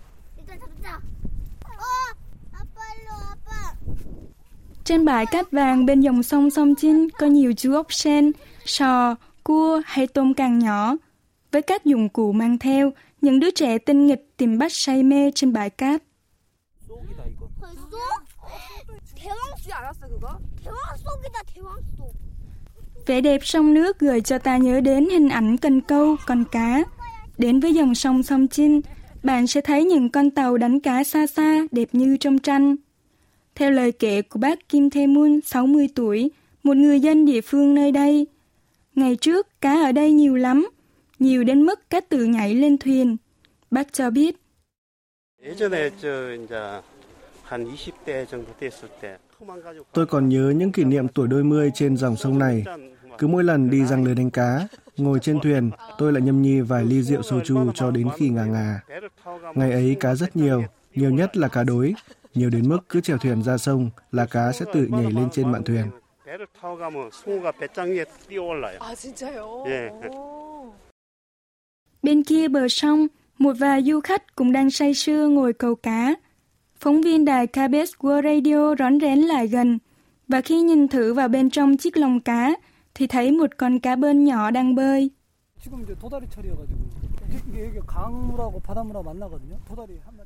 Trên 4.83 5.05
bãi 5.05 5.25
cát 5.25 5.51
vàng 5.51 5.85
bên 5.85 6.01
dòng 6.01 6.23
sông 6.23 6.49
Sông 6.49 6.75
Chin 6.75 7.09
có 7.09 7.27
nhiều 7.27 7.53
chú 7.57 7.73
ốc 7.73 7.93
sen, 7.93 8.31
sò, 8.65 9.15
cua 9.43 9.81
hay 9.85 10.07
tôm 10.07 10.33
càng 10.33 10.59
nhỏ. 10.59 10.95
Với 11.51 11.61
các 11.61 11.85
dụng 11.85 12.09
cụ 12.09 12.31
mang 12.31 12.57
theo, 12.57 12.91
những 13.21 13.39
đứa 13.39 13.51
trẻ 13.51 13.77
tinh 13.77 14.07
nghịch 14.07 14.37
tìm 14.37 14.57
bắt 14.57 14.71
say 14.71 15.03
mê 15.03 15.31
trên 15.35 15.53
bãi 15.53 15.69
cát. 15.69 16.03
Vẻ 23.05 23.21
đẹp 23.21 23.39
sông 23.43 23.73
nước 23.73 23.99
gửi 23.99 24.21
cho 24.21 24.37
ta 24.37 24.57
nhớ 24.57 24.81
đến 24.81 25.09
hình 25.09 25.29
ảnh 25.29 25.57
cần 25.57 25.81
câu, 25.81 26.15
con 26.25 26.43
cá. 26.51 26.83
Đến 27.37 27.59
với 27.59 27.73
dòng 27.73 27.95
sông 27.95 28.23
Sông 28.23 28.47
Chin, 28.47 28.81
bạn 29.23 29.47
sẽ 29.47 29.61
thấy 29.61 29.83
những 29.83 30.09
con 30.09 30.31
tàu 30.31 30.57
đánh 30.57 30.79
cá 30.79 31.03
xa 31.03 31.27
xa 31.27 31.67
đẹp 31.71 31.89
như 31.91 32.17
trong 32.17 32.39
tranh. 32.39 32.75
Theo 33.55 33.71
lời 33.71 33.91
kể 33.91 34.21
của 34.21 34.39
bác 34.39 34.69
Kim 34.69 34.89
Thê 34.89 35.07
Moon, 35.07 35.39
60 35.45 35.87
tuổi, 35.95 36.31
một 36.63 36.77
người 36.77 36.99
dân 36.99 37.25
địa 37.25 37.41
phương 37.41 37.75
nơi 37.75 37.91
đây, 37.91 38.27
ngày 38.95 39.15
trước 39.15 39.61
cá 39.61 39.81
ở 39.83 39.91
đây 39.91 40.11
nhiều 40.11 40.35
lắm, 40.35 40.69
nhiều 41.19 41.43
đến 41.43 41.61
mức 41.61 41.89
cá 41.89 41.99
tự 41.99 42.23
nhảy 42.23 42.55
lên 42.55 42.77
thuyền. 42.77 43.17
Bác 43.71 43.93
cho 43.93 44.09
biết. 44.09 44.35
Tôi 49.93 50.05
còn 50.05 50.29
nhớ 50.29 50.53
những 50.55 50.71
kỷ 50.71 50.83
niệm 50.83 51.07
tuổi 51.07 51.27
đôi 51.27 51.43
mươi 51.43 51.71
trên 51.75 51.97
dòng 51.97 52.15
sông 52.15 52.39
này. 52.39 52.63
Cứ 53.17 53.27
mỗi 53.27 53.43
lần 53.43 53.69
đi 53.69 53.85
răng 53.85 54.03
lưới 54.03 54.15
đánh 54.15 54.31
cá, 54.31 54.67
Ngồi 54.97 55.19
trên 55.19 55.39
thuyền, 55.39 55.71
tôi 55.97 56.13
lại 56.13 56.21
nhâm 56.21 56.41
nhi 56.41 56.61
vài 56.61 56.85
ly 56.85 57.01
rượu 57.01 57.21
soju 57.21 57.71
cho 57.75 57.91
đến 57.91 58.09
khi 58.17 58.29
ngà 58.29 58.45
ngà. 58.45 58.81
Ngày 59.55 59.71
ấy 59.71 59.95
cá 59.99 60.15
rất 60.15 60.35
nhiều, 60.35 60.63
nhiều 60.95 61.11
nhất 61.11 61.37
là 61.37 61.47
cá 61.47 61.63
đối. 61.63 61.93
Nhiều 62.33 62.49
đến 62.49 62.69
mức 62.69 62.79
cứ 62.89 63.01
chèo 63.01 63.17
thuyền 63.17 63.43
ra 63.43 63.57
sông 63.57 63.89
là 64.11 64.25
cá 64.25 64.51
sẽ 64.51 64.65
tự 64.73 64.87
nhảy 64.89 65.11
lên 65.11 65.29
trên 65.31 65.51
mạn 65.51 65.63
thuyền. 65.63 65.85
Bên 72.03 72.23
kia 72.23 72.47
bờ 72.47 72.67
sông, 72.67 73.07
một 73.37 73.53
vài 73.59 73.83
du 73.83 74.01
khách 74.01 74.35
cũng 74.35 74.51
đang 74.51 74.71
say 74.71 74.93
sưa 74.93 75.27
ngồi 75.27 75.53
cầu 75.53 75.75
cá. 75.75 76.15
Phóng 76.79 77.01
viên 77.01 77.25
đài 77.25 77.47
KBS 77.47 77.93
World 77.99 78.23
Radio 78.23 78.75
rón 78.79 78.99
rén 78.99 79.19
lại 79.19 79.47
gần, 79.47 79.79
và 80.27 80.41
khi 80.41 80.61
nhìn 80.61 80.87
thử 80.87 81.13
vào 81.13 81.27
bên 81.27 81.49
trong 81.49 81.77
chiếc 81.77 81.97
lồng 81.97 82.19
cá, 82.19 82.53
thì 82.95 83.07
thấy 83.07 83.31
một 83.31 83.57
con 83.57 83.79
cá 83.79 83.95
bơn 83.95 84.23
nhỏ 84.23 84.51
đang 84.51 84.75
bơi. 84.75 85.09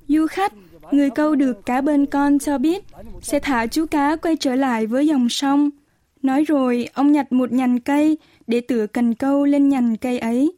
Du 0.08 0.28
khách, 0.28 0.54
người 0.92 1.10
câu 1.10 1.36
được 1.36 1.66
cá 1.66 1.82
bơn 1.82 2.06
con 2.06 2.40
cho 2.40 2.58
biết 2.58 2.86
sẽ 3.22 3.40
thả 3.40 3.68
chú 3.68 3.86
cá 3.86 4.16
quay 4.16 4.36
trở 4.36 4.56
lại 4.56 4.88
với 4.88 5.08
dòng 5.08 5.30
sông. 5.30 5.70
Nói 6.22 6.44
rồi, 6.44 6.90
ông 6.94 7.12
nhặt 7.12 7.32
một 7.32 7.52
nhành 7.52 7.80
cây 7.80 8.18
để 8.48 8.62
tựa 8.62 8.88
cần 8.88 9.16
câu 9.16 9.46
lên 9.46 9.70
nhành 9.70 9.98
cây 9.98 10.20
ấy. 10.20 10.54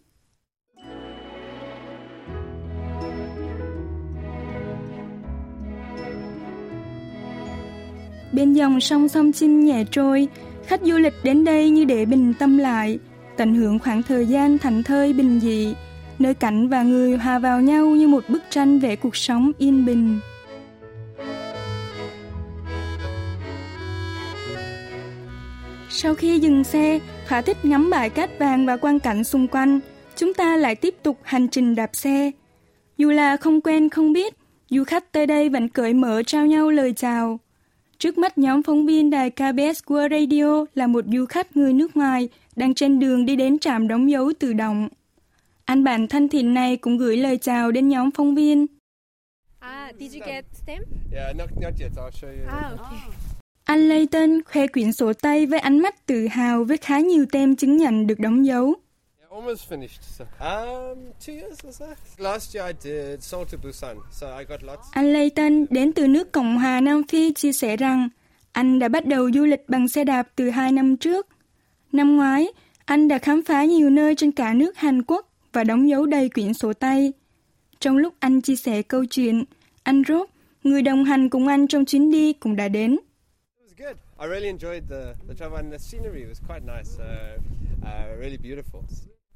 Bên 8.34 8.54
dòng 8.54 8.80
sông 8.80 9.10
sông 9.10 9.32
chim 9.32 9.66
nhẹ 9.66 9.84
trôi, 9.92 10.28
khách 10.70 10.82
du 10.84 10.98
lịch 10.98 11.14
đến 11.24 11.44
đây 11.44 11.70
như 11.70 11.86
để 11.86 12.06
bình 12.06 12.34
tâm 12.40 12.58
lại, 12.58 13.00
tận 13.38 13.54
hưởng 13.54 13.80
khoảng 13.80 14.04
thời 14.04 14.26
gian 14.26 14.58
thảnh 14.58 14.84
thơi 14.84 15.14
bình 15.14 15.40
dị, 15.40 15.76
nơi 16.20 16.34
cảnh 16.34 16.70
và 16.70 16.84
người 16.84 17.18
hòa 17.18 17.40
vào 17.40 17.62
nhau 17.62 17.86
như 17.86 18.08
một 18.08 18.24
bức 18.28 18.44
tranh 18.50 18.80
vẽ 18.80 18.96
cuộc 18.96 19.16
sống 19.16 19.52
yên 19.58 19.86
bình. 19.86 20.20
Sau 25.90 26.16
khi 26.16 26.40
dừng 26.40 26.64
xe, 26.64 27.00
thỏa 27.28 27.42
thích 27.42 27.58
ngắm 27.64 27.90
bãi 27.90 28.10
cát 28.10 28.40
vàng 28.40 28.66
và 28.66 28.78
quang 28.78 29.00
cảnh 29.00 29.24
xung 29.24 29.48
quanh, 29.48 29.80
chúng 30.16 30.34
ta 30.34 30.58
lại 30.58 30.76
tiếp 30.76 30.96
tục 31.04 31.18
hành 31.24 31.48
trình 31.48 31.76
đạp 31.76 31.90
xe. 31.94 32.32
Dù 32.98 33.10
là 33.10 33.38
không 33.38 33.62
quen 33.62 33.90
không 33.90 34.14
biết, 34.14 34.34
du 34.70 34.84
khách 34.84 35.12
tới 35.12 35.26
đây 35.26 35.50
vẫn 35.50 35.70
cởi 35.70 35.94
mở 35.94 36.24
trao 36.24 36.46
nhau 36.46 36.70
lời 36.70 36.94
chào. 36.94 37.40
Trước 38.00 38.18
mắt 38.18 38.38
nhóm 38.38 38.64
phóng 38.64 38.86
viên 38.86 39.10
đài 39.10 39.30
KBS 39.30 39.84
World 39.86 40.10
Radio 40.10 40.66
là 40.76 40.88
một 40.88 41.06
du 41.14 41.26
khách 41.26 41.58
người 41.58 41.74
nước 41.74 41.98
ngoài 41.98 42.30
đang 42.56 42.74
trên 42.74 43.00
đường 43.00 43.26
đi 43.26 43.36
đến 43.36 43.60
trạm 43.60 43.88
đóng 43.88 44.12
dấu 44.12 44.32
tự 44.40 44.54
động. 44.54 44.90
Anh 45.66 45.84
bạn 45.84 46.08
thân 46.08 46.30
thiện 46.30 46.54
này 46.54 46.78
cũng 46.78 46.98
gửi 46.98 47.18
lời 47.18 47.38
chào 47.38 47.72
đến 47.72 47.90
nhóm 47.90 48.12
phóng 48.12 48.36
viên. 48.36 48.66
À, 49.60 49.92
did 50.00 50.16
you 50.16 50.24
ah, 52.48 52.80
Anh 53.64 53.90
Layton 53.90 54.44
khoe 54.44 54.68
quyển 54.68 54.92
sổ 54.94 55.14
tay 55.14 55.46
với 55.46 55.60
ánh 55.60 55.80
mắt 55.80 56.06
tự 56.06 56.28
hào 56.28 56.64
với 56.64 56.78
khá 56.78 57.00
nhiều 57.00 57.26
tem 57.32 57.56
chứng 57.56 57.78
nhận 57.78 58.08
được 58.08 58.20
đóng 58.20 58.46
dấu. 58.46 58.74
Almost 59.32 59.70
finished. 59.70 60.04
So, 60.04 60.26
um, 60.40 61.14
two 61.26 61.34
years 61.34 61.58
or 61.64 61.72
so. 61.72 61.86
Last 62.18 62.56
year 62.56 62.70
I 62.70 62.74
did 62.82 63.24
Seoul 63.24 63.46
to 63.46 63.58
Busan, 63.58 63.98
so 64.12 64.28
I 64.40 64.44
got 64.44 64.64
lots. 64.64 64.88
Anh 64.92 65.14
Layton 65.14 65.66
đến 65.70 65.94
từ 65.94 66.08
nước 66.08 66.32
Cộng 66.32 66.58
hòa 66.58 66.82
Nam 66.82 67.02
Phi 67.08 67.34
chia 67.34 67.54
sẻ 67.54 67.78
rằng 67.78 68.10
anh 68.52 68.80
đã 68.80 68.88
bắt 68.88 69.06
đầu 69.06 69.32
du 69.34 69.46
lịch 69.46 69.70
bằng 69.70 69.88
xe 69.88 70.04
đạp 70.04 70.28
từ 70.36 70.50
hai 70.50 70.72
năm 70.72 70.98
trước. 70.98 71.28
Năm 71.92 72.18
ngoái, 72.18 72.48
anh 72.86 73.08
đã 73.08 73.18
khám 73.18 73.42
phá 73.44 73.66
nhiều 73.66 73.90
nơi 73.90 74.16
trên 74.16 74.32
cả 74.32 74.54
nước 74.54 74.78
Hàn 74.78 75.04
Quốc 75.04 75.30
và 75.54 75.64
đóng 75.64 75.90
dấu 75.90 76.06
đầy 76.06 76.30
quyển 76.30 76.54
sổ 76.54 76.74
tay. 76.74 77.14
Trong 77.80 77.98
lúc 77.98 78.14
anh 78.20 78.42
chia 78.42 78.56
sẻ 78.56 78.82
câu 78.82 79.06
chuyện, 79.06 79.44
anh 79.84 80.04
Rob, 80.08 80.30
người 80.64 80.82
đồng 80.82 81.04
hành 81.04 81.30
cùng 81.30 81.48
anh 81.48 81.68
trong 81.68 81.86
chuyến 81.86 82.12
đi 82.12 82.34
cũng 82.34 82.56
đã 82.56 82.68
đến. 82.68 82.92
It 82.92 83.78
was 83.78 83.86
good. 83.86 83.98
I 84.20 84.28
really 84.28 84.52
enjoyed 84.52 84.82
the, 84.90 85.14
the 85.28 85.34
travel 85.38 85.56
and 85.56 85.72
the 85.72 85.78
scenery 85.78 86.24
was 86.24 86.40
quite 86.48 86.66
nice. 86.66 86.90
Uh, 87.00 87.40
uh, 87.84 88.20
really 88.20 88.38
beautiful. 88.38 88.82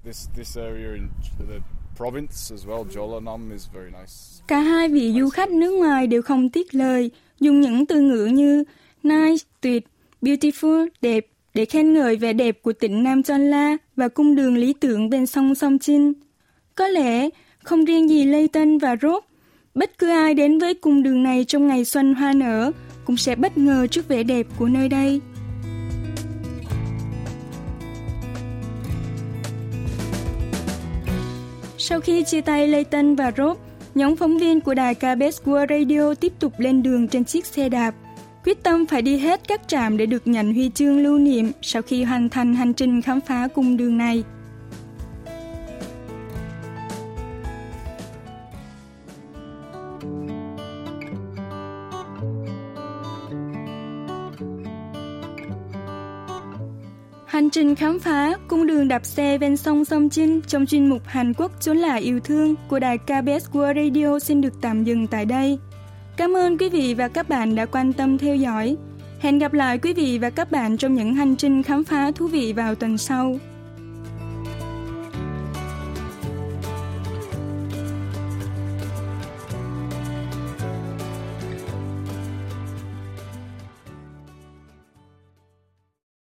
This 0.05 0.27
this 0.37 0.57
area 0.57 0.93
in 0.93 1.09
the 1.39 1.59
province 1.97 2.53
as 2.53 2.65
well, 2.65 2.83
Jeollanam 2.83 3.51
is 3.51 3.67
very 3.73 3.91
nice. 3.91 4.43
Cả 4.47 4.59
hai 4.59 4.87
vị 4.87 5.13
du 5.19 5.29
khách 5.29 5.51
nước 5.51 5.71
ngoài 5.71 6.07
đều 6.07 6.21
không 6.21 6.49
tiếc 6.49 6.75
lời, 6.75 7.11
dùng 7.39 7.61
những 7.61 7.85
từ 7.85 8.01
ngữ 8.01 8.25
như 8.25 8.63
nice, 9.03 9.45
tuyệt, 9.61 9.87
beautiful, 10.21 10.87
đẹp 11.01 11.27
để 11.53 11.65
khen 11.65 11.93
ngợi 11.93 12.15
vẻ 12.15 12.33
đẹp 12.33 12.61
của 12.61 12.73
tỉnh 12.73 13.03
Nam 13.03 13.23
Chonla 13.23 13.77
và 13.95 14.07
cung 14.07 14.35
đường 14.35 14.57
lý 14.57 14.73
tưởng 14.73 15.09
bên 15.09 15.25
sông 15.25 15.55
Sông 15.55 15.79
Chin. 15.79 16.13
Có 16.75 16.87
lẽ 16.87 17.29
không 17.63 17.85
riêng 17.85 18.09
gì 18.09 18.25
Layton 18.25 18.77
và 18.77 18.95
Rob, 19.01 19.23
bất 19.75 19.97
cứ 19.97 20.09
ai 20.09 20.33
đến 20.33 20.59
với 20.59 20.73
cung 20.73 21.03
đường 21.03 21.23
này 21.23 21.45
trong 21.45 21.67
ngày 21.67 21.85
xuân 21.85 22.13
hoa 22.13 22.33
nở 22.33 22.71
cũng 23.05 23.17
sẽ 23.17 23.35
bất 23.35 23.57
ngờ 23.57 23.87
trước 23.87 24.07
vẻ 24.07 24.23
đẹp 24.23 24.47
của 24.59 24.67
nơi 24.67 24.89
đây. 24.89 25.21
Sau 31.85 31.99
khi 31.99 32.23
chia 32.23 32.41
tay 32.41 32.67
Layton 32.67 33.15
và 33.15 33.31
Rob, 33.37 33.57
nhóm 33.95 34.15
phóng 34.15 34.37
viên 34.37 34.61
của 34.61 34.73
đài 34.73 34.95
KBS 34.95 35.41
World 35.45 35.67
Radio 35.79 36.13
tiếp 36.13 36.33
tục 36.39 36.53
lên 36.57 36.83
đường 36.83 37.07
trên 37.07 37.25
chiếc 37.25 37.45
xe 37.45 37.69
đạp, 37.69 37.95
quyết 38.45 38.63
tâm 38.63 38.85
phải 38.85 39.01
đi 39.01 39.17
hết 39.17 39.41
các 39.47 39.61
trạm 39.67 39.97
để 39.97 40.05
được 40.05 40.27
nhận 40.27 40.53
huy 40.53 40.69
chương 40.69 40.99
lưu 40.99 41.17
niệm 41.17 41.51
sau 41.61 41.81
khi 41.81 42.03
hoàn 42.03 42.29
thành 42.29 42.55
hành 42.55 42.73
trình 42.73 43.01
khám 43.01 43.21
phá 43.21 43.47
cung 43.47 43.77
đường 43.77 43.97
này. 43.97 44.23
Hành 57.33 57.49
trình 57.49 57.75
khám 57.75 57.99
phá, 57.99 58.37
cung 58.47 58.67
đường 58.67 58.87
đạp 58.87 59.05
xe 59.05 59.37
ven 59.37 59.57
sông 59.57 59.85
Sông 59.85 60.09
Chinh 60.09 60.41
trong 60.41 60.65
chuyên 60.65 60.89
mục 60.89 61.01
Hàn 61.05 61.33
Quốc 61.33 61.51
chốn 61.59 61.77
là 61.77 61.95
yêu 61.95 62.19
thương 62.19 62.55
của 62.67 62.79
đài 62.79 62.97
KBS 62.97 63.49
World 63.51 63.85
Radio 63.85 64.19
xin 64.19 64.41
được 64.41 64.53
tạm 64.61 64.83
dừng 64.83 65.07
tại 65.07 65.25
đây. 65.25 65.59
Cảm 66.17 66.37
ơn 66.37 66.57
quý 66.57 66.69
vị 66.69 66.93
và 66.93 67.07
các 67.07 67.29
bạn 67.29 67.55
đã 67.55 67.65
quan 67.65 67.93
tâm 67.93 68.17
theo 68.17 68.35
dõi. 68.35 68.77
Hẹn 69.19 69.39
gặp 69.39 69.53
lại 69.53 69.77
quý 69.77 69.93
vị 69.93 70.17
và 70.17 70.29
các 70.29 70.51
bạn 70.51 70.77
trong 70.77 70.93
những 70.93 71.13
hành 71.13 71.35
trình 71.35 71.63
khám 71.63 71.83
phá 71.83 72.11
thú 72.11 72.27
vị 72.27 72.53
vào 72.53 72.75
tuần 72.75 72.97
sau. 72.97 73.35